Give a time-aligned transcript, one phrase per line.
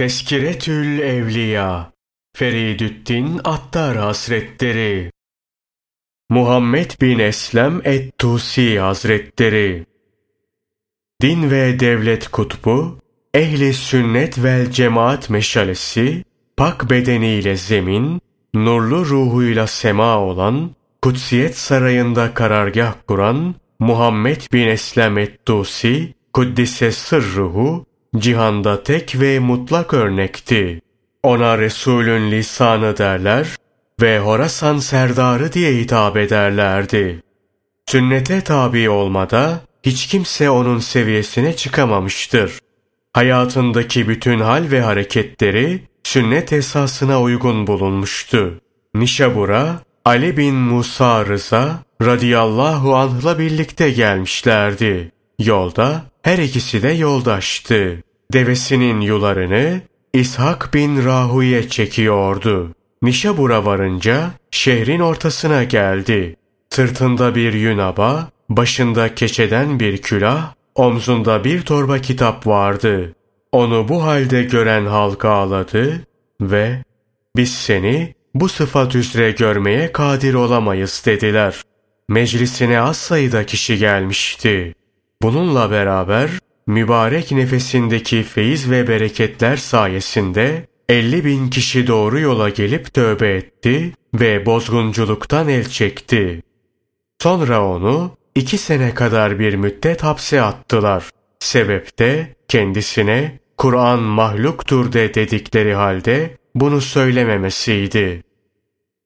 [0.00, 1.92] Teskiretül Evliya.
[2.36, 5.10] Feridüddin Attar Hazretleri.
[6.28, 9.86] Muhammed bin Eslem Et-Tusi Hazretleri.
[11.22, 12.98] Din ve Devlet Kutbu
[13.34, 16.24] Ehli Sünnet vel Cemaat Meşalesi
[16.56, 18.20] Pak bedeniyle zemin
[18.54, 20.70] Nurlu ruhuyla sema olan
[21.02, 30.80] Kutsiyet Sarayı'nda karargah kuran Muhammed bin Eslem Et-Tusi Kuddise Sırruhu cihanda tek ve mutlak örnekti.
[31.22, 33.56] Ona Resulün lisanı derler
[34.00, 37.22] ve Horasan serdarı diye hitap ederlerdi.
[37.86, 42.58] Sünnete tabi olmada hiç kimse onun seviyesine çıkamamıştır.
[43.12, 48.60] Hayatındaki bütün hal ve hareketleri sünnet esasına uygun bulunmuştu.
[48.94, 55.12] Nişabur'a Ali bin Musa Rıza radıyallahu anh'la birlikte gelmişlerdi.
[55.40, 58.02] Yolda her ikisi de yoldaştı.
[58.32, 59.80] Devesinin yularını
[60.12, 62.74] İshak bin Rahu'ya çekiyordu.
[63.02, 66.36] Nişabur'a varınca şehrin ortasına geldi.
[66.70, 73.14] Sırtında bir yünaba, başında keçeden bir külah, omzunda bir torba kitap vardı.
[73.52, 76.00] Onu bu halde gören halk ağladı
[76.40, 76.82] ve
[77.36, 81.62] biz seni bu sıfat üzere görmeye kadir olamayız dediler.
[82.08, 84.74] Meclisine az sayıda kişi gelmişti.
[85.22, 86.30] Bununla beraber
[86.66, 94.46] mübarek nefesindeki feyiz ve bereketler sayesinde 50 bin kişi doğru yola gelip tövbe etti ve
[94.46, 96.42] bozgunculuktan el çekti.
[97.18, 101.10] Sonra onu iki sene kadar bir müddet hapse attılar.
[101.38, 108.22] Sebep de kendisine Kur'an mahluktur de dedikleri halde bunu söylememesiydi.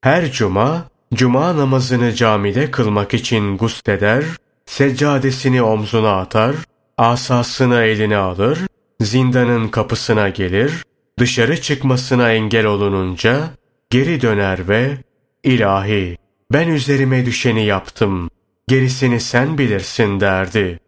[0.00, 4.24] Her cuma, cuma namazını camide kılmak için gusleder,
[4.68, 6.56] seccadesini omzuna atar,
[6.98, 8.58] asasını eline alır,
[9.00, 10.84] zindanın kapısına gelir,
[11.18, 13.50] dışarı çıkmasına engel olununca
[13.90, 14.98] geri döner ve
[15.44, 16.16] ilahi
[16.52, 18.30] ben üzerime düşeni yaptım,
[18.68, 20.80] gerisini sen bilirsin derdi.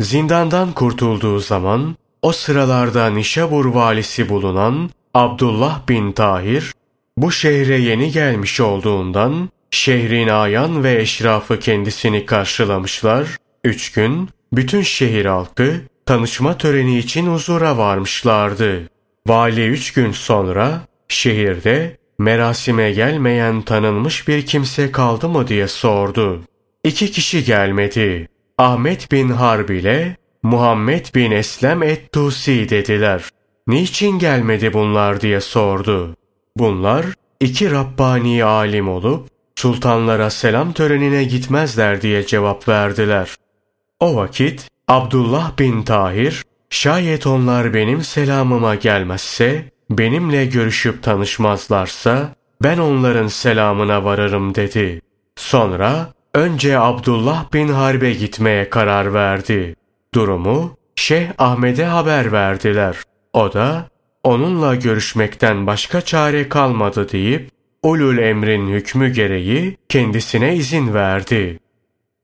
[0.00, 6.72] Zindandan kurtulduğu zaman o sıralarda Nişabur valisi bulunan Abdullah bin Tahir
[7.16, 13.26] bu şehre yeni gelmiş olduğundan şehrin ayan ve eşrafı kendisini karşılamışlar.
[13.64, 18.88] Üç gün bütün şehir halkı tanışma töreni için huzura varmışlardı.
[19.26, 26.42] Vali üç gün sonra şehirde merasime gelmeyen tanınmış bir kimse kaldı mı diye sordu.
[26.84, 28.28] İki kişi gelmedi.
[28.58, 33.22] Ahmet bin Harb ile Muhammed bin Eslem et-Tusi dediler.
[33.66, 36.16] Niçin gelmedi bunlar diye sordu.
[36.56, 37.06] Bunlar
[37.40, 39.31] iki Rabbani alim olup
[39.62, 43.36] sultanlara selam törenine gitmezler diye cevap verdiler.
[44.00, 53.26] O vakit Abdullah bin Tahir, şayet onlar benim selamıma gelmezse, benimle görüşüp tanışmazlarsa, ben onların
[53.26, 55.00] selamına varırım dedi.
[55.36, 59.76] Sonra önce Abdullah bin Harbe gitmeye karar verdi.
[60.14, 62.96] Durumu Şeyh Ahmet'e haber verdiler.
[63.32, 63.88] O da
[64.22, 67.50] onunla görüşmekten başka çare kalmadı deyip
[67.82, 71.58] ulul emrin hükmü gereği kendisine izin verdi.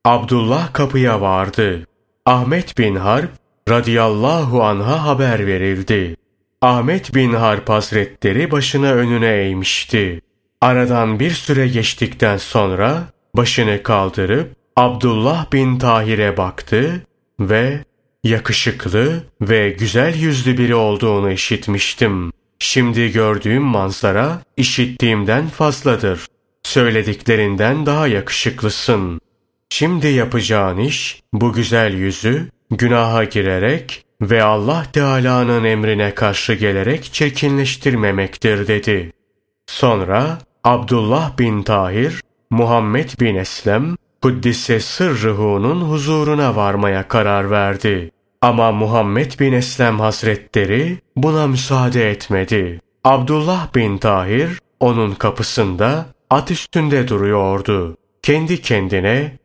[0.04, 1.86] Abdullah kapıya vardı.
[2.26, 3.30] Ahmet bin Harp
[3.68, 6.16] radıyallahu anha haber verildi.
[6.62, 10.20] Ahmet bin Harp hazretleri başını önüne eğmişti.
[10.60, 13.02] Aradan bir süre geçtikten sonra
[13.36, 17.02] başını kaldırıp Abdullah bin Tahir'e baktı
[17.40, 17.84] ve
[18.24, 22.32] yakışıklı ve güzel yüzlü biri olduğunu işitmiştim.
[22.58, 26.26] Şimdi gördüğüm manzara işittiğimden fazladır.
[26.62, 29.20] Söylediklerinden daha yakışıklısın.
[29.70, 38.68] Şimdi yapacağın iş bu güzel yüzü günaha girerek ve Allah Teala'nın emrine karşı gelerek çirkinleştirmemektir
[38.68, 39.12] dedi.
[39.66, 42.20] Sonra Abdullah bin Tahir,
[42.50, 48.10] Muhammed bin Eslem, Kuddise Sırrıhu'nun huzuruna varmaya karar verdi.
[48.42, 52.80] Ama Muhammed bin Eslem Hazretleri buna müsaade etmedi.
[53.04, 57.96] Abdullah bin Tahir onun kapısında at üstünde duruyordu.
[58.22, 59.38] Kendi kendine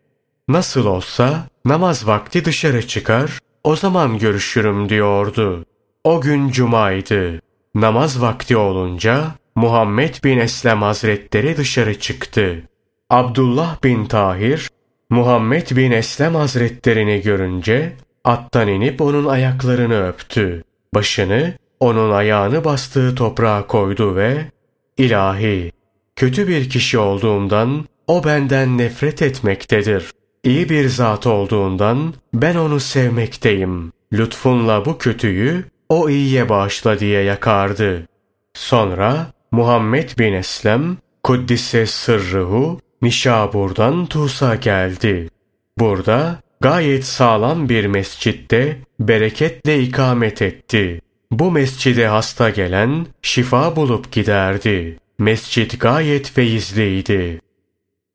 [0.48, 5.66] nasıl olsa namaz vakti dışarı çıkar, o zaman görüşürüm diyordu.
[6.04, 7.42] O gün cumaydı.
[7.76, 12.64] Namaz vakti olunca Muhammed bin Eslem Hazretleri dışarı çıktı.
[13.10, 14.70] Abdullah bin Tahir,
[15.10, 17.94] Muhammed bin Eslem Hazretlerini görünce
[18.24, 20.64] attan inip onun ayaklarını öptü.
[20.96, 24.46] Başını onun ayağını bastığı toprağa koydu ve
[24.98, 25.72] ilahi
[26.16, 30.12] kötü bir kişi olduğumdan o benden nefret etmektedir.
[30.44, 33.92] İyi bir zat olduğundan ben onu sevmekteyim.
[34.14, 38.08] Lütfunla bu kötüyü o iyiye bağışla diye yakardı.
[38.54, 45.30] Sonra Muhammed bin Eslem Kuddise sırrıhu Nişabur'dan Tusa geldi.
[45.80, 51.02] Burada gayet sağlam bir mescitte bereketle ikamet etti.
[51.32, 55.00] Bu mescide hasta gelen şifa bulup giderdi.
[55.20, 57.42] Mescit gayet feyizliydi.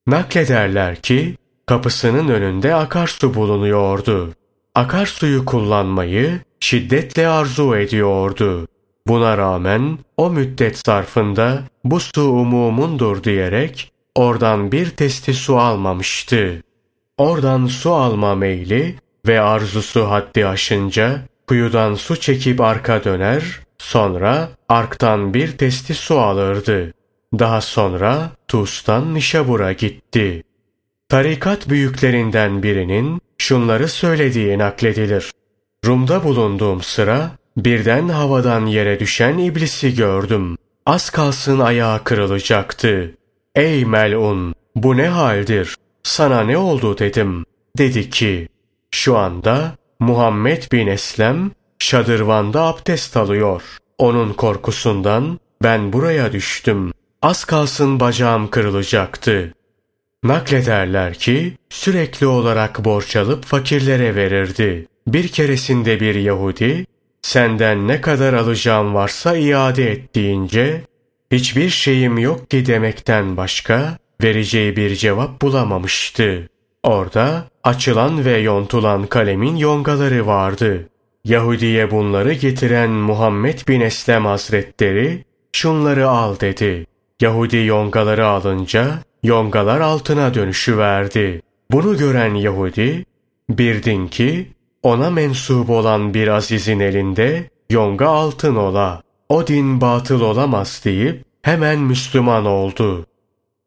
[0.07, 1.35] Naklederler ki
[1.67, 4.35] kapısının önünde akarsu bulunuyordu.
[4.75, 8.69] Akarsuyu kullanmayı şiddetle arzu ediyordu.
[9.07, 16.63] Buna rağmen o müddet zarfında bu su umumundur diyerek oradan bir testi su almamıştı.
[17.19, 18.95] Oradan su alma meyli
[19.27, 26.95] ve arzusu haddi aşınca kuyudan su çekip arka döner, sonra arktan bir testi su alırdı.
[27.39, 30.43] Daha sonra Tus'tan Nişabur'a gitti.
[31.09, 35.31] Tarikat büyüklerinden birinin şunları söylediği nakledilir.
[35.87, 40.57] Rum'da bulunduğum sıra birden havadan yere düşen iblisi gördüm.
[40.87, 43.15] Az kalsın ayağı kırılacaktı.
[43.55, 45.75] Ey melun bu ne haldir?
[46.09, 47.45] Sana ne oldu dedim.
[47.79, 48.49] Dedi ki
[48.91, 53.63] şu anda Muhammed bin Eslem şadırvanda abdest alıyor.
[53.99, 56.93] Onun korkusundan ben buraya düştüm.
[57.23, 59.55] Az kalsın bacağım kırılacaktı.
[60.23, 64.87] Naklederler ki sürekli olarak borç alıp fakirlere verirdi.
[65.07, 66.87] Bir keresinde bir Yahudi
[67.23, 70.83] senden ne kadar alacağım varsa iade et deyince
[71.33, 76.49] hiçbir şeyim yok ki demekten başka vereceği bir cevap bulamamıştı.
[76.83, 80.89] Orada açılan ve yontulan kalemin yongaları vardı.
[81.25, 86.87] Yahudi'ye bunları getiren Muhammed bin Eslem Hazretleri şunları al dedi.
[87.21, 91.43] Yahudi yongaları alınca yongalar altına dönüşüverdi.
[91.71, 93.05] Bunu gören Yahudi
[93.51, 94.49] birdin ki
[94.83, 99.03] ona mensup olan bir azizin elinde yonga altın ola.
[99.29, 103.07] O din batıl olamaz deyip hemen Müslüman oldu.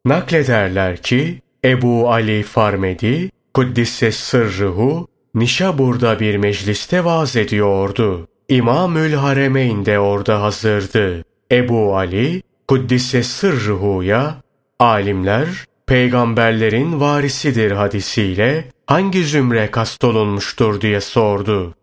[0.06, 8.28] Naklederler ki Ebu Ali Farmedi Kuddisse sırrıhu Nişabur'da bir mecliste vaaz ediyordu.
[8.50, 11.24] İmamül Haremeyn de orada hazırdı.
[11.52, 14.42] Ebu Ali Kuddisse sırrıhuya
[14.80, 15.48] alimler
[15.88, 21.76] peygamberlerin varisidir hadisiyle hangi zümre kastolunmuştur diye sordu.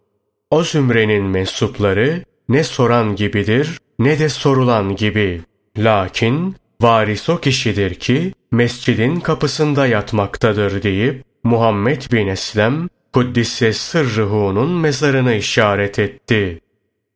[0.51, 5.41] O zümrenin mensupları ne soran gibidir ne de sorulan gibi.
[5.77, 15.35] Lakin varis o kişidir ki mescidin kapısında yatmaktadır deyip Muhammed bin Eslem Kuddisse sırrıhu'nun mezarını
[15.35, 16.61] işaret etti.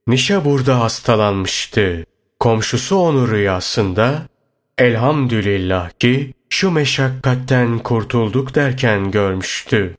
[0.07, 2.05] Nişa burada hastalanmıştı.
[2.41, 4.23] Komşusu onu rüyasında
[4.79, 9.97] elhamdülillah ki şu meşakkatten kurtulduk derken görmüştü.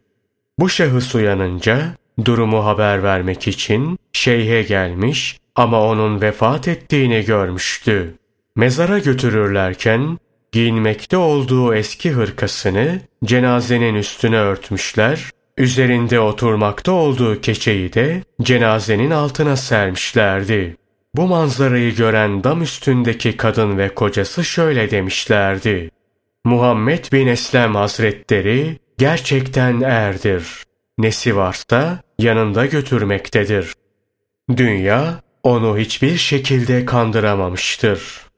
[0.59, 1.95] Bu şahıs uyanınca
[2.25, 8.13] durumu haber vermek için şeyhe gelmiş ama onun vefat ettiğini görmüştü.
[8.55, 10.17] Mezara götürürlerken
[10.51, 20.77] giyinmekte olduğu eski hırkasını cenazenin üstüne örtmüşler, üzerinde oturmakta olduğu keçeyi de cenazenin altına sermişlerdi.
[21.15, 25.91] Bu manzarayı gören dam üstündeki kadın ve kocası şöyle demişlerdi.
[26.45, 30.63] Muhammed bin Eslem Hazretleri gerçekten erdir.
[30.97, 33.73] Nesi varsa yanında götürmektedir.
[34.57, 38.32] Dünya onu hiçbir şekilde kandıramamıştır.